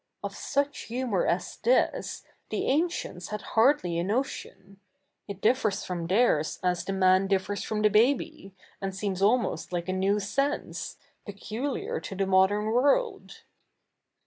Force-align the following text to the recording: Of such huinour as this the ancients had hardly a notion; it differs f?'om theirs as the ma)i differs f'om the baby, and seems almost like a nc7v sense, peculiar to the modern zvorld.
Of 0.23 0.35
such 0.35 0.87
huinour 0.87 1.27
as 1.29 1.57
this 1.57 2.25
the 2.49 2.65
ancients 2.65 3.27
had 3.27 3.41
hardly 3.53 3.99
a 3.99 4.03
notion; 4.03 4.79
it 5.27 5.41
differs 5.41 5.83
f?'om 5.83 6.07
theirs 6.07 6.57
as 6.63 6.83
the 6.83 6.91
ma)i 6.91 7.27
differs 7.27 7.63
f'om 7.63 7.83
the 7.83 7.89
baby, 7.91 8.55
and 8.81 8.95
seems 8.95 9.21
almost 9.21 9.71
like 9.71 9.87
a 9.87 9.91
nc7v 9.93 10.21
sense, 10.23 10.97
peculiar 11.23 11.99
to 11.99 12.15
the 12.15 12.25
modern 12.25 12.65
zvorld. 12.65 13.41